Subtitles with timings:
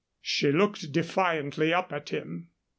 [0.23, 2.49] She looked defiantly up at him.